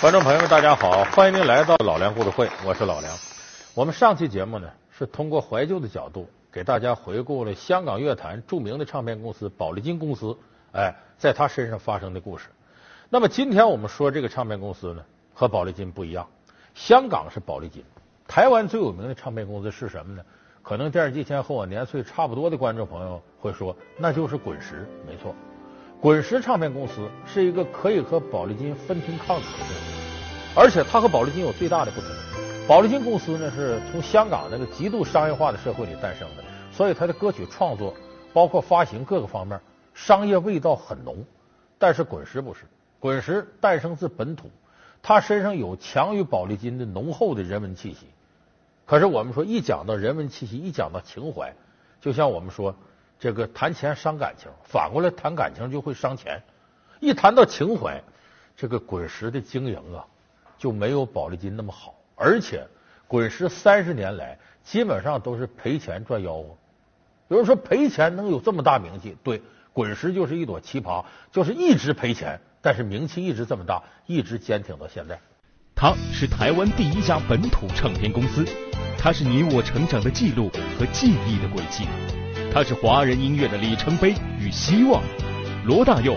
[0.00, 3.12] 观众朋友们，大家好，欢迎您来到老梁故事会，我是老梁。
[3.74, 10.34] 我们上期节目呢，是通过怀旧的角度，给大家回顾了香港乐坛著名的唱片公司宝丽金公司，
[10.72, 12.48] 哎，在他身上发生的故事。
[13.10, 15.04] 那么今天我们说这个唱片公司呢，
[15.34, 16.26] 和宝丽金不一样。
[16.74, 17.84] 香港是宝丽金，
[18.26, 20.22] 台湾最有名的唱片公司是什么呢？
[20.62, 25.34] 可能电视机前和我年岁差不多的观众朋友会说，那就是滚石，没错。
[26.00, 29.74] 滚石唱片公司是一个可以和宝丽金分庭抗礼的公司，
[30.56, 32.08] 而且它和宝丽金有最大的不同。
[32.66, 37.94] 宝丽金公司呢是从香港那个极度商业化的社会里诞生的，所以它的歌曲创作，
[38.32, 39.60] 包括发行各个方面，
[39.92, 41.22] 商业味道很浓。
[41.78, 42.60] 但是滚石不是，
[42.98, 44.50] 滚石诞生自本土，
[45.02, 48.06] 它身上有强于宝丽金的浓厚的人文气息。
[48.86, 51.52] 可是我们说，一讲到人文气息，一讲到情怀，
[52.00, 52.74] 就像我们说。
[53.20, 56.42] 这个谈钱伤感情，反过来谈感情就会伤钱。
[57.00, 58.02] 一谈到情怀，
[58.56, 60.06] 这个滚石的经营啊
[60.56, 61.94] 就没有宝丽金那么好。
[62.16, 62.66] 而且
[63.06, 66.56] 滚石三十年来基本上都是赔钱赚吆喝。
[67.28, 69.14] 有人说赔钱能有这么大名气？
[69.22, 69.42] 对，
[69.74, 75.20] 滚石就是一朵奇葩，就是一直赔钱，但是名气一直这么大，一直坚挺到现在。
[75.74, 78.46] 它是台湾第一家本土唱片公司，
[78.98, 81.86] 它是你我成长的记录和记忆的轨迹。
[82.52, 85.02] 它是华人音乐的里程碑与希望。
[85.64, 86.16] 罗大佑、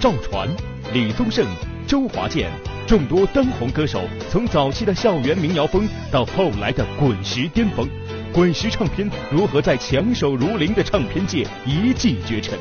[0.00, 0.48] 赵传、
[0.92, 1.44] 李宗盛、
[1.88, 2.50] 周华健，
[2.86, 7.88] 众多当红歌手，从早期的校园民谣风到后来的滚石巅峰，
[8.32, 12.56] 滚石唱片如何在强手如林的唱片界一骑绝尘？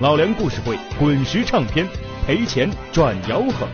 [0.00, 1.84] 老梁故事会，滚石唱片
[2.24, 3.66] 赔钱赚吆喝。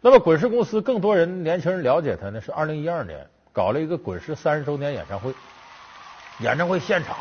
[0.00, 2.40] 那么滚石公司更多人年轻人了解他呢？
[2.40, 3.18] 是二零一二年
[3.52, 5.32] 搞了一个滚石三十周年演唱会，
[6.40, 7.16] 演唱会现场。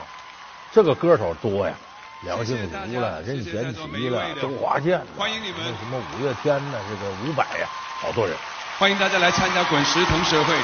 [0.72, 1.76] 这个歌手多呀，
[2.24, 6.80] 梁静茹了、任贤齐了、周华健，欢迎你们什么五月天呢？
[6.90, 7.70] 这个伍佰呀，
[8.02, 8.36] 好多人。
[8.80, 10.56] 欢迎大家来参加滚石同学会，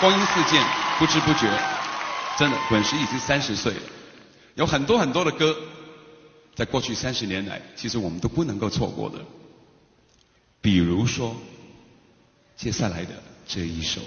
[0.00, 0.60] 光阴似箭，
[0.98, 1.48] 不知不觉，
[2.36, 3.80] 真的滚石已经三十岁了，
[4.56, 5.56] 有很多很多的歌，
[6.56, 9.18] 在过去三十年来，其实我们都不能够错过的。
[10.60, 11.36] 比如说，
[12.56, 13.10] 接下来的
[13.46, 14.00] 这一首。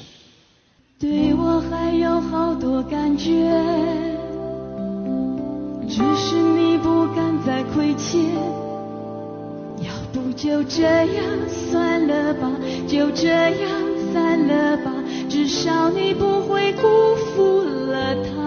[0.98, 3.52] 对我还有好多感觉。
[5.90, 8.24] 只是你不敢再亏欠，
[9.80, 12.50] 要不就这样算了吧，
[12.88, 13.70] 就这样
[14.14, 14.92] 散了吧，
[15.30, 16.88] 至少你不会辜
[17.36, 18.45] 负了他。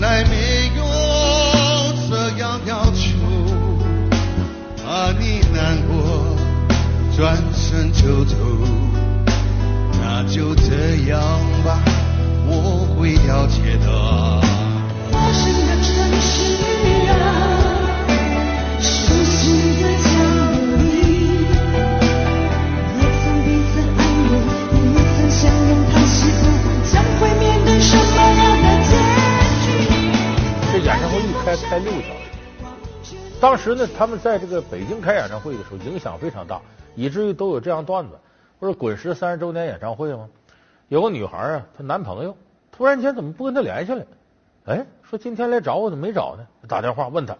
[0.00, 0.84] 从来没有
[2.08, 3.18] 这样要求
[4.76, 6.36] 怕你难过
[7.16, 8.36] 转身就走
[10.00, 11.20] 那就这样
[11.64, 11.82] 吧
[12.46, 15.67] 我会了解的。
[33.40, 36.60] 当时呢，他们在这个北京开演唱会的时候，影响非常大，
[36.94, 38.18] 以至于都有这样段子：
[38.58, 40.28] 不是滚石三十周年演唱会吗？
[40.88, 42.36] 有个女孩啊，她男朋友
[42.70, 44.04] 突然间怎么不跟她联系了？
[44.66, 46.46] 哎，说今天来找我，怎么没找呢？
[46.68, 47.36] 打电话问他，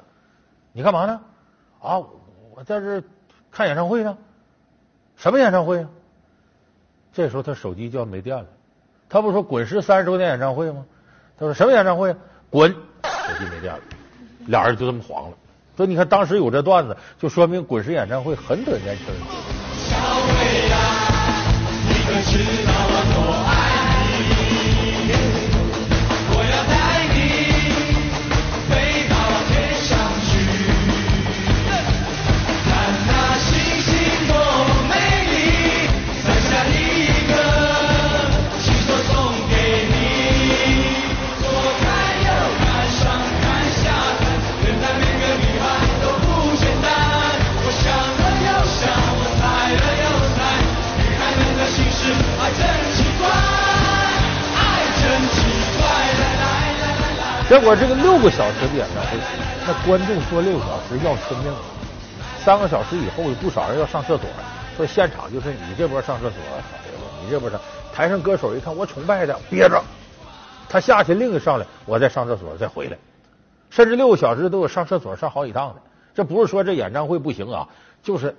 [0.73, 1.21] 你干嘛呢？
[1.83, 1.99] 啊，
[2.55, 3.03] 我在这
[3.51, 4.17] 看演唱会呢。
[5.17, 5.89] 什么演唱会啊？
[7.13, 8.47] 这时候他手机就要没电了。
[9.09, 10.87] 他不说滚石三十周年演唱会吗？
[11.37, 12.17] 他说什么演唱会？
[12.49, 12.71] 滚！
[12.71, 13.81] 手机没电了，
[14.49, 15.37] 俩人就这么黄了。
[15.77, 19.17] 所以你看，当时有这段子，就说明滚石演唱会很得年轻人
[19.73, 20.77] 小未来，
[21.87, 22.88] 你可知道。
[57.49, 59.19] 结果这个六个小时的演唱会，
[59.67, 61.51] 那观众坐六个小时要生命。
[62.45, 64.29] 三个小时以后，有不少人要上厕所，
[64.77, 66.39] 说现场就是你这波上厕所，
[67.25, 67.59] 你这波上
[67.91, 69.83] 台上歌手一看我崇拜的憋着，
[70.69, 72.99] 他下去另一上来，我再上厕所再回来，
[73.71, 75.77] 甚至六个小时都有上厕所上好几趟的。
[76.15, 77.67] 这不是说这演唱会不行啊，
[78.03, 78.37] 就是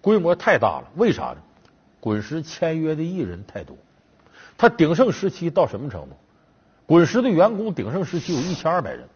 [0.00, 0.84] 规模太大了。
[0.94, 1.38] 为啥呢？
[1.98, 3.76] 滚石签约的艺人太多，
[4.56, 6.16] 他鼎盛时期到什么程度？
[6.92, 9.08] 滚石的员工鼎盛时期有一千二百人，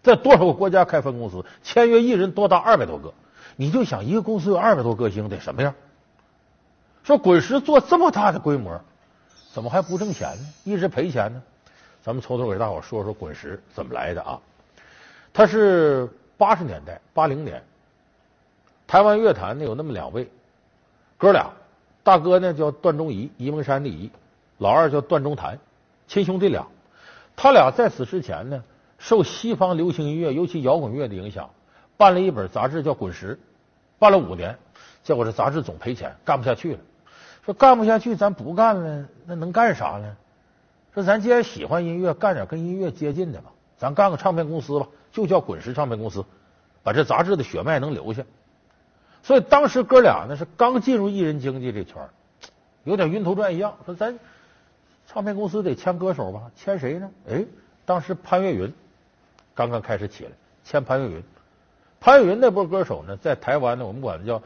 [0.00, 3.12] 在多少个国家开分公司，签约艺人多达二百多个。
[3.56, 5.74] 你就想一个公司有二百多歌星得什么样？
[7.02, 8.80] 说滚石做这么大的规模，
[9.52, 10.46] 怎么还不挣钱呢？
[10.62, 11.42] 一直赔钱呢？
[12.00, 14.40] 咱们从头给大伙说说滚石怎么来的啊？
[15.32, 17.60] 他是八十年代八零年，
[18.86, 20.30] 台湾乐坛呢有那么两位
[21.16, 21.50] 哥俩。
[22.04, 24.10] 大哥呢叫段中仪，沂蒙山的沂；
[24.58, 25.58] 老二叫段中谭，
[26.08, 26.66] 亲兄弟俩。
[27.36, 28.64] 他俩在此之前呢，
[28.98, 31.50] 受西方流行音乐，尤其摇滚乐的影响，
[31.96, 33.36] 办了一本杂志叫《滚石》，
[34.00, 34.58] 办了五年，
[35.04, 36.80] 结果这杂志总赔钱，干不下去了。
[37.44, 40.16] 说干不下去，咱不干了，那能干啥呢？
[40.94, 43.52] 说咱既然喜欢音乐，干点跟音乐接近的吧。
[43.76, 46.24] 咱干个唱片公司吧，就叫滚石唱片公司，
[46.82, 48.24] 把这杂志的血脉能留下。
[49.22, 51.96] 所以当时哥俩呢是刚进入艺人经济这圈
[52.82, 53.76] 有点晕头转向。
[53.86, 54.18] 说咱
[55.10, 56.50] 唱片公司得签歌手吧？
[56.54, 57.10] 签谁呢？
[57.28, 57.44] 哎，
[57.84, 58.72] 当时潘越云
[59.54, 60.30] 刚刚开始起来，
[60.64, 61.22] 签潘越云。
[61.98, 64.42] 潘越云那波歌手呢，在台湾呢，我们管它叫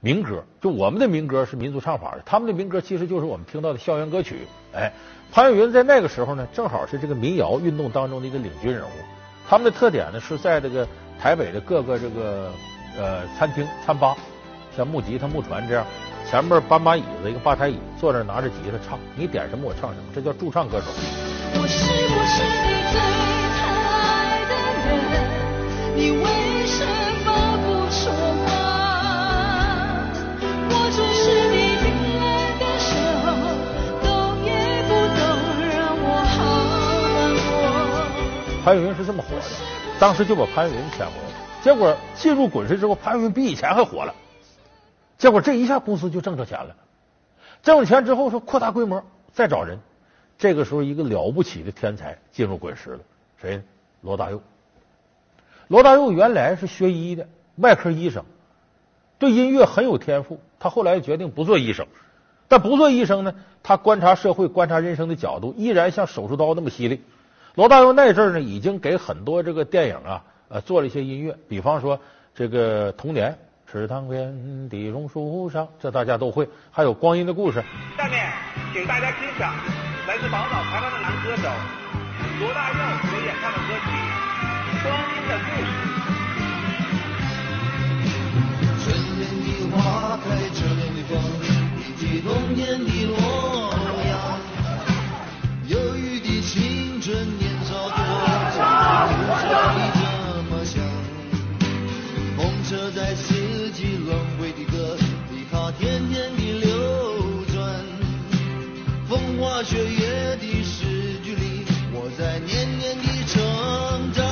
[0.00, 0.44] 民歌。
[0.60, 4.46] 就我们的民歌是民族唱法的，他们的民歌其实就是我们听到的校园歌曲。
[4.72, 4.92] 哎，
[5.30, 8.90] 潘越云在那个时候呢，正好是这个民谣运动当中的一个领军人物。
[9.48, 10.88] 他们的特点呢，是在这个
[11.20, 12.50] 台北的各个这个。
[12.96, 14.16] 呃，餐厅、餐吧，
[14.76, 15.86] 像木吉他、木船这样，
[16.30, 20.84] 前面搬把椅子，一个吧台椅，坐那拿着吉他唱，你点什么我唱什么，这叫驻唱歌手。
[21.54, 23.00] 我是我是你最
[23.64, 24.52] 爱的
[24.84, 24.92] 人，
[25.96, 26.26] 你为
[26.66, 26.84] 什
[27.24, 27.32] 么
[27.64, 28.12] 不说
[28.44, 28.46] 话？
[30.68, 32.28] 我只是你冰冷
[32.60, 32.92] 的手，
[34.04, 34.06] 动
[34.44, 34.52] 也
[34.84, 35.18] 不动，
[35.72, 36.36] 让我好
[37.08, 38.62] 难过。
[38.66, 39.42] 潘越云是这么火的，
[39.98, 41.30] 当时就把潘越云签过来。
[41.62, 44.12] 结果进入滚石之后，潘越云比以前还火了。
[45.18, 46.76] 结果这一下公司就挣着钱了，
[47.62, 49.80] 挣了钱之后说扩大规模，再找人。
[50.38, 53.00] 这个时候一个了不起的天才进入滚石了，
[53.40, 53.62] 谁呢？
[54.00, 54.40] 罗大佑。
[55.66, 57.26] 罗大佑原来是学医的，
[57.56, 58.24] 外科医生，
[59.18, 60.40] 对音乐很有天赋。
[60.60, 61.86] 他后来决定不做医生，
[62.46, 67.02] 但不做医生呢，他观察社会、观察人生的角度依然像手术刀那么犀利。
[67.56, 70.24] 罗大佑那阵儿呢，已经给很多这个电影啊。
[70.48, 72.00] 呃，做了一些音乐，比方说
[72.34, 73.36] 这个童年，
[73.70, 76.48] 池塘边的榕树上，这大家都会。
[76.70, 77.62] 还有光阴的故事。
[77.98, 78.32] 下面，
[78.72, 79.52] 请大家欣赏
[80.06, 81.50] 来自宝岛台湾的男歌手
[82.40, 82.76] 罗大佑
[83.10, 83.90] 所演唱的歌曲
[84.82, 85.68] 《光阴的故事》。
[88.82, 88.86] 春
[89.18, 90.24] 天的花开，
[90.54, 91.20] 秋天的风，
[91.76, 93.16] 以及冬天的洛
[109.62, 114.24] 雪夜的诗句里，我在年年的成长。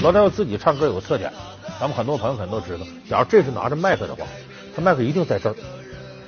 [0.00, 1.32] 罗大佑自己唱歌有个特点，
[1.78, 2.84] 咱们很多朋友可能都知道。
[3.08, 4.26] 假如这是拿着麦克的话，
[4.74, 5.56] 他麦克一定在这儿，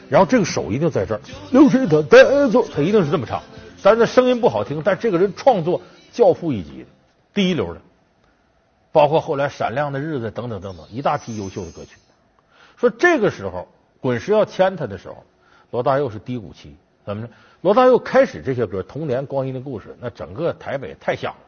[0.08, 3.42] 然后这个手一定在这儿，流水他带走，他一定是这么唱。
[3.82, 6.86] 但是声音不好听，但这个人创作教父一级的，
[7.34, 7.80] 第一流的，
[8.92, 11.96] 包括后来《闪亮的日子》等等等等一大批优秀的歌曲。
[12.76, 13.68] 说这个时候
[14.00, 15.24] 滚石要签他的时候，
[15.70, 17.32] 罗大佑是低谷期，怎么着？
[17.62, 21.38] 罗大佑开始这些歌，《童年》《光阴的故事》，那整个台北太响了。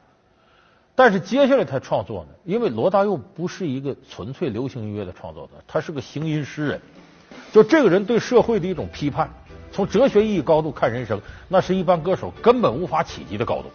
[0.94, 6.80] 但是接下来他创作呢，因为罗大佑不是一个纯粹流行音乐的创作者，他是个行吟诗人。
[7.50, 9.30] 就这个人对社会的一种批判，
[9.70, 13.70] 从哲学意义高度看人生，那是一般歌手根本无法企及的高度。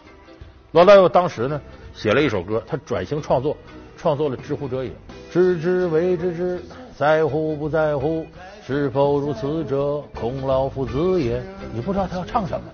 [0.73, 1.59] 罗大佑当时呢，
[1.95, 3.57] 写了一首歌，他转型创作，
[3.97, 4.91] 创作了《知乎者也》，
[5.31, 6.61] 知之为知之，
[6.97, 8.25] 在乎不在乎。
[8.65, 11.41] 是否如此者，孔老夫子也。
[11.73, 12.65] 你不知道他要唱什么，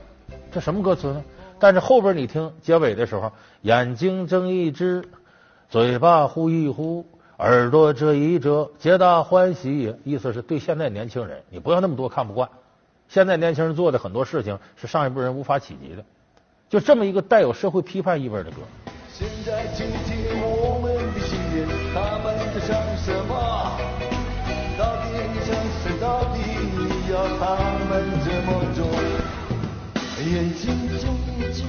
[0.52, 1.24] 这什么歌词呢？
[1.60, 5.04] 但是后边你听结尾的时候，眼睛睁一只，
[5.70, 7.06] 嘴巴呼一呼，
[7.38, 10.00] 耳朵遮一遮，皆大欢喜也。
[10.04, 12.50] 意思是对现在年轻人，你不要那么多看不惯。
[13.10, 16.04] 现在年轻人做的很多事情是上一辈人无法企及的，
[16.70, 18.58] 就这么一个带有社会批判意味的歌。
[19.12, 19.68] 现在
[30.34, 31.64] 眼睛睁一睁，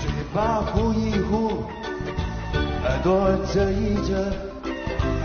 [0.00, 1.62] 嘴巴呼一呼，
[2.82, 4.28] 耳朵遮一遮，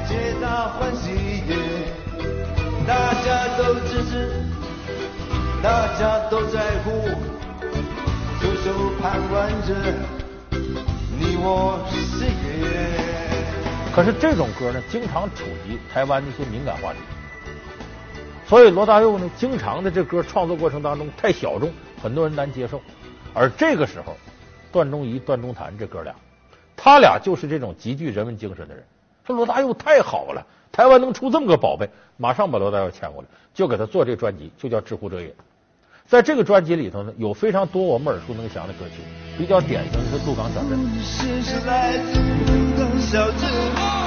[0.07, 1.09] 皆大欢喜
[1.47, 1.57] 耶！
[2.85, 4.29] 大家都支持，
[5.63, 7.01] 大家都在乎，
[8.41, 9.73] 左手盼望着
[11.17, 12.91] 你我岁月。
[13.91, 16.99] 可是这种歌呢，经常触及台湾的一些敏感话题，
[18.47, 22.81] 所以罗大佑呢，经常的这歌创作过程当中太小众，很多人难接受。
[23.33, 24.15] 而这个时候，
[24.71, 26.15] 段中仪、段中谭这哥俩，
[26.75, 28.83] 他俩就是这种极具人文精神的人。
[29.25, 35.27] 说罗大佑太好了，台湾能出这么个宝贝，马上把罗大佑牵过来，就给他做这专辑，就叫《知乎者也》。
[36.05, 39.01] 在这个专辑里头呢，有非常多我们耳熟能详的歌曲，
[39.37, 40.79] 比较典型的是《鹿港小镇》。
[43.01, 44.06] 小镇，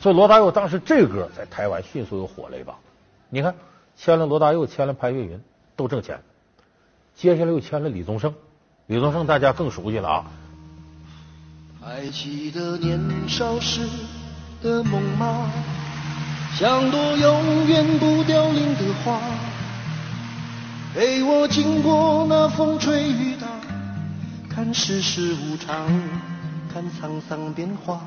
[0.00, 2.74] 所以罗大佑当时这歌在台湾迅速又火了一把。
[3.28, 3.54] 你看，
[3.96, 5.40] 签了罗大佑，签了潘越云，
[5.76, 6.20] 都挣钱。
[7.14, 8.34] 接下来又签了李宗盛，
[8.86, 10.24] 李宗盛大家更熟悉了啊。
[11.82, 13.86] 还记得年少时
[14.62, 15.50] 的梦吗？
[16.56, 19.20] 像朵永远不凋零的花，
[20.94, 23.46] 陪我经过那风吹雨打。
[24.48, 25.86] 看世事无常，
[26.72, 28.04] 看沧桑变化，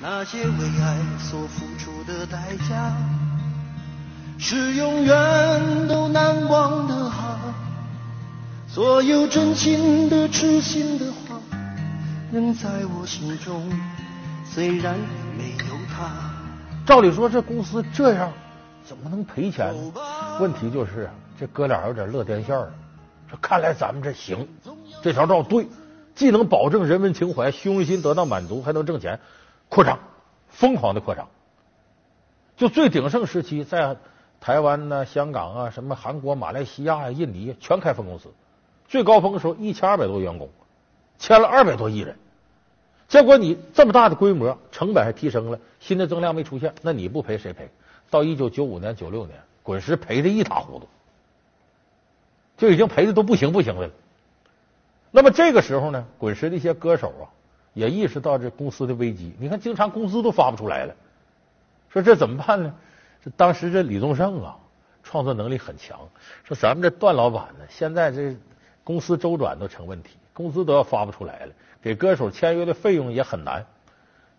[0.00, 2.92] 那些为爱所付出的代价，
[4.38, 7.36] 是永远都难忘的哈。
[8.68, 11.40] 所有真心的、痴心的话，
[12.30, 13.68] 仍在我心中，
[14.44, 14.94] 虽然
[15.36, 16.08] 没有他。
[16.86, 18.32] 照理说，这公司这样
[18.84, 19.92] 怎么能赔钱呢？
[20.38, 22.70] 问题就是这哥俩有点乐天线了。
[23.28, 24.46] 说看来咱们这行。
[25.02, 25.66] 这条道对，
[26.14, 29.18] 既能保证人文情怀、虚荣心得到满足，还能挣钱，
[29.68, 29.98] 扩张，
[30.48, 31.28] 疯狂的扩张。
[32.56, 33.96] 就最鼎盛时期，在
[34.40, 38.32] 台湾呢、香港啊、什么韩国、马来西亚呀、印尼全开分公司，
[38.88, 40.48] 最高峰的时候一千二百多员工，
[41.18, 42.16] 签了二百多亿人。
[43.06, 47.70] 结果你这么大的规模，成本还提升了，新的增量没出现，那你不赔谁赔？
[48.10, 50.88] 到一九九五年、九六年，滚石赔的一塌糊涂，
[52.56, 53.92] 就已经赔的都不行不行的了。
[55.10, 57.24] 那么这个时候呢，滚石的一些歌手啊，
[57.78, 59.32] 也意识到这公司的危机。
[59.38, 60.94] 你看，经常工资都发不出来了，
[61.92, 62.74] 说这怎么办呢？
[63.24, 64.56] 这当时这李宗盛啊，
[65.04, 66.00] 创作能力很强，
[66.42, 68.36] 说咱们这段老板呢，现在这
[68.82, 73.64] 公司周转都成问题，工资都要发不出来了，给歌手签约的费用也很难，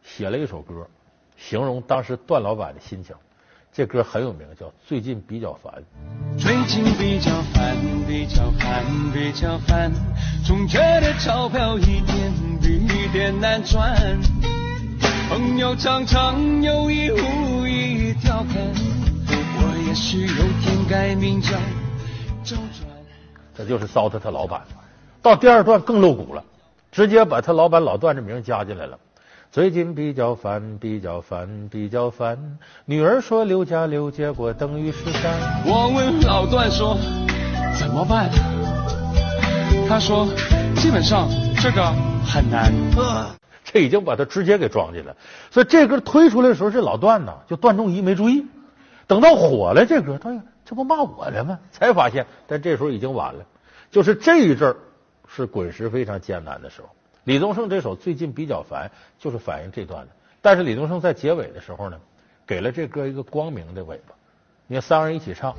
[0.04, 0.86] 写了一首歌，
[1.38, 3.16] 形容当时段老板的心情。
[3.72, 5.74] 这歌很有名，叫《最近比较烦》。
[6.38, 7.69] 最近比较烦，
[9.30, 9.92] 烦，比较烦，
[10.44, 13.96] 总觉得钞票一点比一点难赚。
[15.30, 18.56] 朋友常常有意无意调侃，
[19.28, 21.52] 我也许有天改名叫
[22.44, 22.90] 周转。
[23.56, 24.62] 这就是糟蹋他老板。
[25.22, 26.44] 到第二段更露骨了，
[26.92, 28.98] 直接把他老板老段这名加进来了。
[29.52, 32.58] 最近比较烦，比较烦，比较烦。
[32.86, 35.64] 女儿说刘家刘，结果等于十三。
[35.66, 36.98] 我问老段说
[37.78, 38.30] 怎么办？
[39.90, 40.28] 他说
[40.76, 41.28] 基本上
[41.60, 41.92] 这个
[42.24, 42.72] 很难。
[43.64, 45.16] 这已经把他直接给装进来。
[45.50, 48.46] 所以这歌推出来的时候，这老段呢就段仲仪没注意。
[49.08, 51.58] 等到火了，这歌他这不骂我了吗？
[51.72, 53.44] 才发现，但这时候已经晚了。
[53.90, 54.78] 就是这一阵儿
[55.28, 56.90] 是滚石非常艰难的时候。
[57.24, 60.10] 李宗盛这首最近比较烦，就是反映这段的。
[60.40, 61.98] 但是李宗盛在结尾的时候呢，
[62.46, 64.14] 给了这歌一个光明的尾巴。
[64.68, 65.56] 你看三个人一起唱。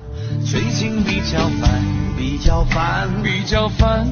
[0.47, 1.83] 最近比较烦，
[2.21, 4.07] 比较烦，比较烦，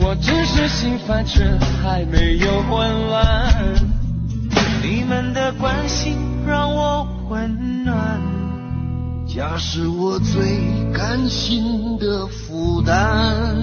[0.00, 1.44] 我只是心烦，却
[1.80, 3.54] 还没有混乱。
[4.82, 8.20] 你们的关心让我温暖，
[9.28, 10.58] 家是我最
[10.92, 13.56] 甘心的负担。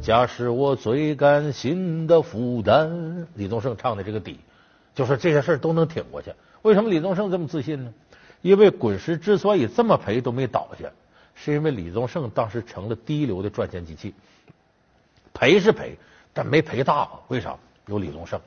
[0.00, 3.26] 家是我最甘心的负担。
[3.34, 4.40] 李宗盛唱的这个底，
[4.94, 6.32] 就是这些事儿都能挺过去。
[6.62, 7.92] 为什么李宗盛这么自信呢？
[8.40, 10.88] 因为滚石之所以这么赔都没倒下，
[11.44, 14.14] 是因为李宗盛当时成了第一流的赚钱机器。
[15.34, 15.98] 赔是赔，
[16.32, 17.08] 但没赔大。
[17.26, 17.56] 为啥？
[17.86, 18.40] 有李宗盛。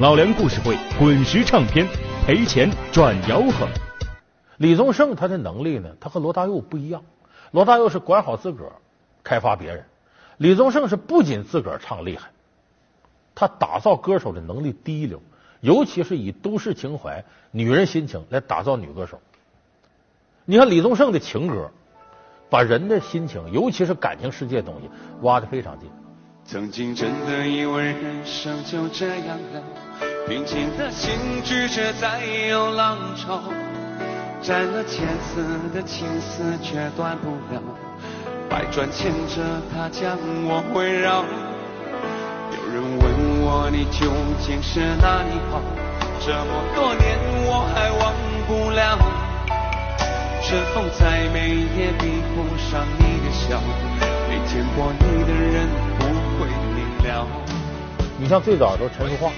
[0.00, 1.86] 老梁故事会，滚石唱片
[2.26, 3.68] 赔钱赚吆喝。
[4.56, 5.94] 李宗盛他的能力呢？
[6.00, 7.04] 他和罗大佑不一样。
[7.52, 8.72] 罗大佑是管好自个儿，
[9.22, 9.84] 开发别人。
[10.36, 12.30] 李宗盛是不仅自个儿唱厉害，
[13.36, 15.22] 他打造歌手的能力第一流，
[15.60, 19.20] 尤其是以都市情怀、女人心情来打造女歌手。
[20.44, 21.70] 你看李宗盛的情歌，
[22.48, 24.90] 把人的心情，尤其是感情世界东西
[25.22, 25.88] 挖的非常近。
[26.44, 29.60] 曾经真的以为人生就这样了，
[30.28, 31.12] 平静的心
[31.42, 33.42] 拒绝再有浪潮，
[34.40, 35.42] 斩了千丝
[35.74, 37.60] 的情丝却断不了，
[38.48, 39.42] 百转千折
[39.74, 41.24] 它将我围绕。
[42.52, 44.06] 有人问我你究
[44.40, 45.60] 竟是哪里好，
[46.20, 48.14] 这么多年我还忘
[48.46, 48.96] 不了，
[50.48, 53.60] 春风再美也比不上你的笑，
[54.28, 55.66] 没见过你的人
[55.98, 56.04] 不
[56.38, 57.26] 会明了。
[58.16, 59.32] 你像最早的时候，陈淑桦，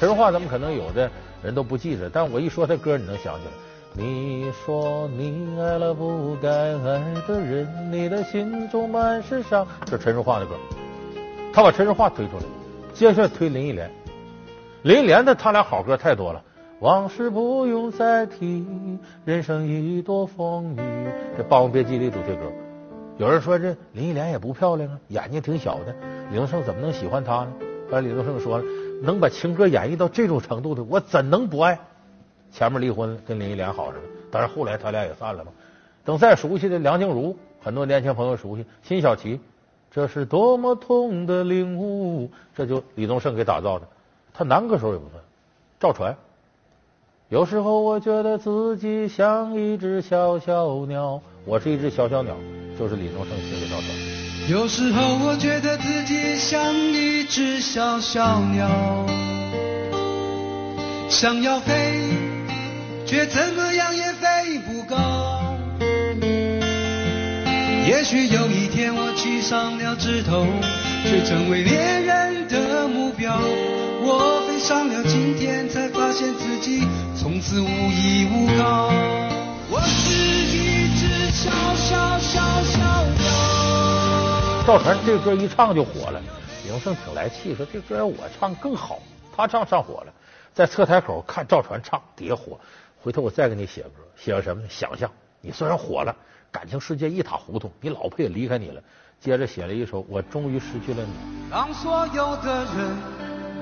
[0.00, 1.08] 陈淑桦咱们可能有的
[1.40, 3.52] 人都不记着，但我一说他歌，你能想起来。
[3.92, 10.56] 你说你爱了不该爱的人，你的心中满是伤，这陈淑桦的歌。
[11.52, 12.42] 他把陈淑桦推出来，
[12.92, 13.88] 接下来推林忆莲。
[14.82, 16.42] 林忆莲的他俩好歌太多了，
[16.80, 18.66] 往事不用再提，
[19.24, 20.76] 人生已多风雨，
[21.36, 22.52] 这《霸王别姬》的主题歌。
[23.16, 25.94] 有人说这林忆莲也不漂亮啊，眼睛挺小的，
[26.30, 27.52] 李宗盛怎么能喜欢她呢？
[27.88, 28.64] 后来李宗盛说了，
[29.02, 31.78] 能把情歌演绎到这种程度的，我怎能不爱？
[32.50, 35.52] 前面离婚跟林忆莲好着呢，但是后来他俩也散了嘛。
[36.04, 39.40] 等再熟悉的梁静茹，很多年轻朋友熟悉，辛晓琪，
[39.92, 43.86] 这是多么痛的领悟，这就李宗盛给打造的。
[44.34, 45.22] 他男歌手也不算，
[45.78, 46.16] 赵传。
[47.30, 52.36] 有时候我觉得自己像一只小小鸟，我是一只小小鸟，
[52.78, 53.88] 就是李宗盛写给赵传。
[54.46, 58.68] 有时候我觉得自己像一只小小鸟，
[61.08, 62.10] 想要飞，
[63.06, 65.56] 却怎么样也飞不高。
[67.86, 70.46] 也许有一天我栖上了枝头，
[71.06, 73.40] 却成为猎人的目标。
[74.06, 78.88] 我飞上了青天，才发现自己从此无依无靠。
[79.70, 84.66] 我是一只小小小小鸟。
[84.66, 86.20] 赵传这歌一唱就火了，
[86.64, 88.98] 李宗盛挺来气，说这歌要我唱更好。
[89.34, 90.12] 他唱上火了，
[90.52, 92.60] 在侧台口看赵传唱，底下火。
[93.00, 94.68] 回头我再给你写歌，写个什么呢？
[94.70, 96.14] 想象你虽然火了，
[96.52, 98.82] 感情世界一塌糊涂，你老婆也离开你了。
[99.18, 101.48] 接着写了一首《我终于失去了你》。
[101.50, 102.96] 当所有的人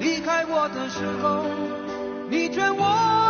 [0.02, 1.44] 离开我的时候，
[2.28, 3.21] 你劝我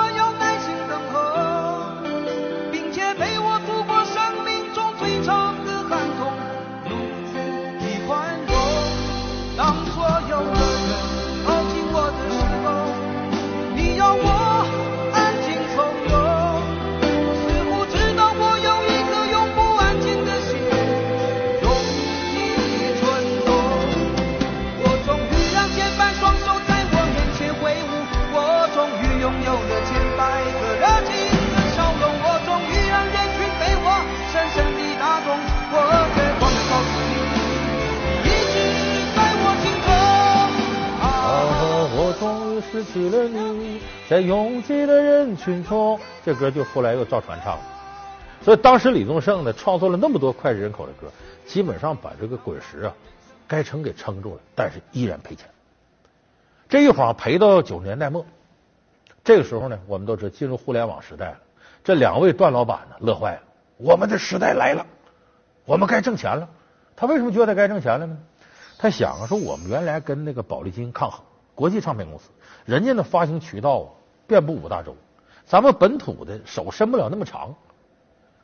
[44.12, 47.62] 在拥挤的人群中，这歌就后来又照传唱了。
[48.42, 51.10] 所以当时李宗盛呢，创作了那么多脍炙人口的歌，
[51.46, 52.94] 基本上把这个滚石啊，
[53.48, 55.48] 该撑给撑住了，但是依然赔钱。
[56.68, 58.26] 这一晃赔到九十年代末，
[59.24, 61.38] 这个时候呢，我们都知道进入互联网时代了。
[61.82, 63.40] 这两位段老板呢，乐坏了，
[63.78, 64.84] 我们的时代来了，
[65.64, 66.50] 我们该挣钱了。
[66.96, 68.18] 他为什么觉得该挣钱了呢？
[68.76, 71.24] 他想啊，说我们原来跟那个宝丽金抗衡。
[71.54, 72.28] 国际唱片公司，
[72.66, 73.88] 人家的发行渠道啊
[74.32, 74.96] 遍布五大洲，
[75.44, 77.54] 咱们本土的手伸不了那么长。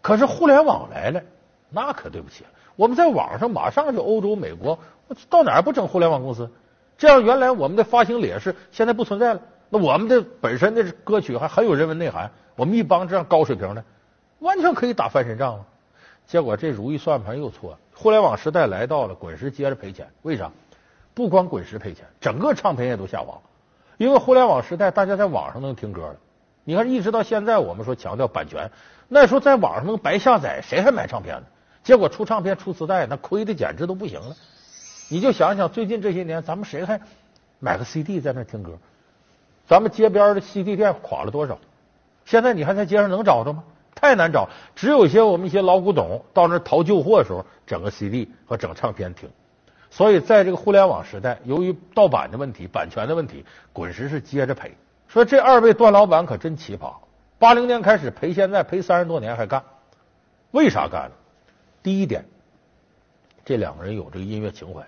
[0.02, 1.22] 可是互联网来了，
[1.70, 2.50] 那可对不起了。
[2.76, 4.78] 我们在网上马上就欧洲、美国，
[5.30, 6.50] 到哪儿不整互联网公司？
[6.98, 9.40] 这样原来我们的发行劣势现在不存在了。
[9.70, 13.82] 那我们的本身的歌曲还很有人文内涵，我们一帮这样高水平的，
[14.40, 15.64] 完全可以打翻身仗了。
[16.26, 20.50] 结果这如意算盘又错，互联网时代来到了，滚石接着赔钱，为啥？
[21.14, 23.40] 不光滚石赔钱，整个唱片业都下滑。
[23.98, 26.16] 因为互联网时代，大家在网上能听歌了。
[26.64, 28.70] 你看，一直到现在，我们说强调版权，
[29.08, 31.42] 那时候在网上能白下载，谁还买唱片呢？
[31.82, 34.36] 结果出唱片、出磁带，那亏的简直都不行了。
[35.10, 37.00] 你就想想，最近这些年，咱们谁还
[37.58, 38.78] 买个 CD 在那听歌？
[39.66, 41.58] 咱们街边的 CD 店垮了多少？
[42.24, 43.64] 现在你还在街上能找着吗？
[43.94, 49.28] 太难找，只有一些我们一些老古董到那淘旧货的时候，整个 CD 和整唱片听。
[49.90, 54.72] 所以，在这个互联网时代，由于盗版的问题、版权的问题，滚石是接着赔。
[55.08, 56.92] 说这二位段老板可真奇葩，
[57.38, 59.62] 八零年开始赔，现在赔三十多年还干。
[60.50, 61.14] 为啥干呢？
[61.82, 62.24] 第一点，
[63.44, 64.86] 这两个人有这个音乐情怀。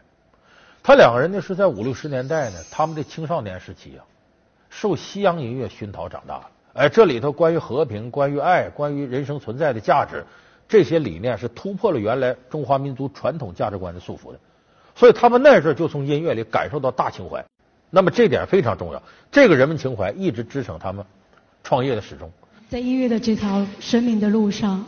[0.82, 4.04] 他两个人呢是在五六十年代呢，他们的青少年时期啊，
[4.68, 6.44] 受西洋音乐熏陶长大的。
[6.74, 10.24] 哎，这里头关于和平、关于爱、关于人生存在的价值，
[10.68, 14.38] 这些理念是突破了原来中华民族传统价值观的束缚的。
[15.00, 17.42] 所以他们那时候就从音乐里感受到大情怀。
[17.88, 21.02] 那么这点非常重要，这个人文情怀一直支撑他们
[21.64, 22.30] 创业的始终。
[22.68, 24.84] 在音乐的这条生命的路上，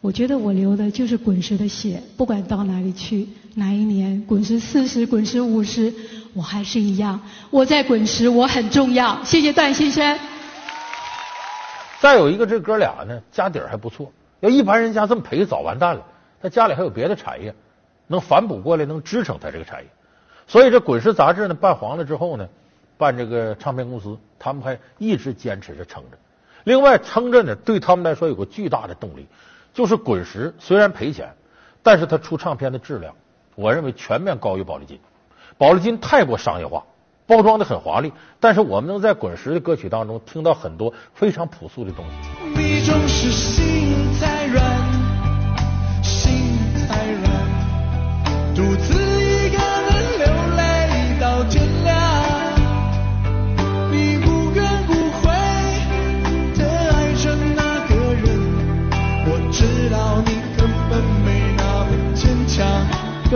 [0.00, 2.02] 我觉得我流的就是滚石的血。
[2.16, 5.94] 不管到哪里去，哪一年滚石四十、滚石五十，
[6.34, 7.20] 我还是一样。
[7.50, 9.22] 我在滚石，我很重要。
[9.22, 10.18] 谢谢段先生。
[12.00, 14.10] 再有一个，这哥俩呢，家底儿还不错。
[14.40, 16.04] 要一般人家这么赔，早完蛋了。
[16.42, 17.54] 他家里还有别的产业，
[18.06, 19.88] 能反哺过来，能支撑他这个产业。
[20.46, 22.48] 所以这滚石杂志呢办黄了之后呢，
[22.96, 26.18] 办这个唱片公司，他们还一直坚持着撑着。
[26.64, 29.26] 另外撑着呢，对他们来说有个巨大的动力，
[29.74, 31.34] 就是滚石虽然赔钱，
[31.82, 33.14] 但是他出唱片的质量，
[33.54, 34.98] 我认为全面高于宝丽金。
[35.58, 36.84] 宝丽金太过商业化，
[37.26, 42.60] 包装的很华丽，但是我们能在滚石的歌曲当中听到很多非常朴素的东西。
[42.60, 44.64] 你总是心太软，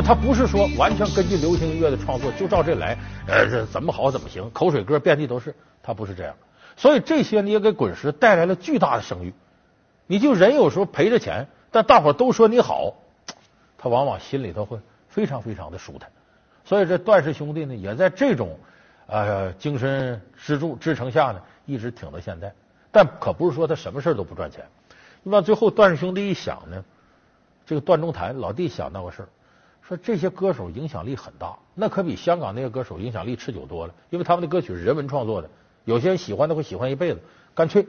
[0.02, 6.34] 他不是说完全根据流行音乐的创作就照这来，呃，怎么好怎么行，口水歌遍地都是，他不是这样。
[6.76, 9.34] 所以这些你也给滚石带来了巨大的声誉。
[10.06, 12.94] 你就人有时候赔着钱，但大伙都说你好，
[13.78, 16.10] 他往往心里头会非常非常的舒坦。
[16.64, 18.58] 所以这段氏兄弟呢，也在这种
[19.06, 22.52] 呃精神支柱支撑下呢，一直挺到现在。
[22.90, 24.64] 但可不是说他什么事都不赚钱。
[25.22, 26.84] 那么最后段氏兄弟一想呢，
[27.66, 29.28] 这个段中谈老弟想到个事儿。
[29.90, 33.94] 说这些歌手影响力很大，那可比香港那些歌手影响力持久多了。
[34.10, 35.50] 因为他们的歌曲是人文创作的，
[35.84, 37.20] 有些人喜欢的会喜欢一辈子。
[37.56, 37.84] 干脆，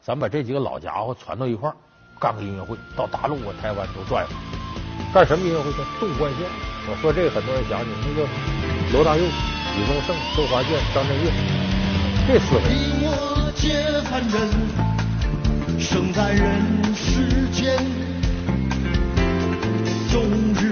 [0.00, 1.76] 咱把这几个老家伙传到一块儿，
[2.18, 4.30] 干个音乐会，到大陆啊、台湾都转悠。
[5.12, 5.70] 干什么音乐会？
[5.72, 6.48] 叫纵贯线。
[6.88, 8.26] 我说这个，很多人想起那个
[8.94, 11.30] 罗大佑、李宗盛、周华健、张震岳，
[12.26, 12.62] 这四位。
[12.72, 14.48] 你我皆凡人，
[15.78, 17.76] 生在人世间，
[20.10, 20.71] 终日。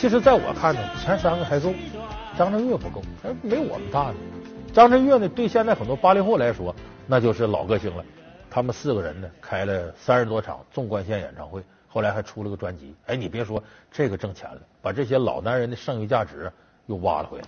[0.00, 1.74] 其实在我看呢，前三个还够，
[2.36, 4.14] 张震岳不够，还没我们大呢。
[4.72, 6.72] 张震岳呢，对现在很多八零后来说，
[7.04, 8.04] 那就是老歌星了。
[8.48, 12.94] 他们四个人呢，开了三十多场纵贯线演唱会，后来还出了个专辑。
[13.06, 16.48] 哎，你别说，这个挣钱了，把这些老男人的剩余价值
[16.86, 17.44] 又挖了回来。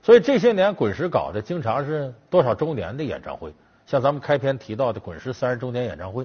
[0.00, 3.52] 所以这些年滚石搞的，经常是多少周年的演唱会。
[3.84, 6.24] 像咱们开篇提到的滚石三十周年演唱会，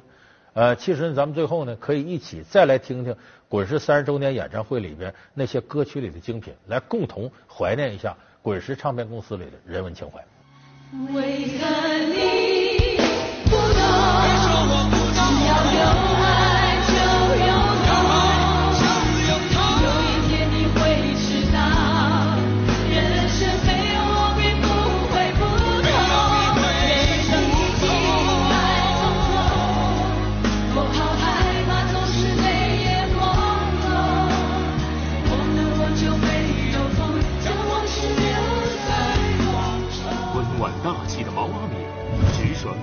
[0.54, 3.16] 呃，其实咱们最后呢，可以一起再来听听
[3.50, 10.24] 滚石三十周年演唱会里边那些歌曲里的精品，来共同怀念一下滚石唱片公司里的人文情怀。
[11.14, 12.53] 为何你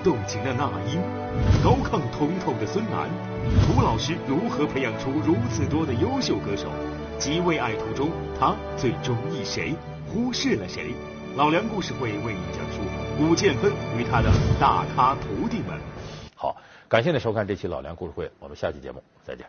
[0.03, 1.01] 动情的那英，
[1.63, 3.09] 高亢通透的孙楠，
[3.65, 6.69] 涂老师如何培养出如此多的优秀歌手？
[7.19, 8.09] 极为爱途中，
[8.39, 9.75] 他最中意谁？
[10.07, 10.93] 忽视了谁？
[11.35, 12.81] 老梁故事会为你讲述
[13.23, 15.79] 武建芬与他的大咖徒弟们。
[16.35, 16.57] 好，
[16.89, 19.45] 感谢您收看这期老梁故事会，我们下期节目再见。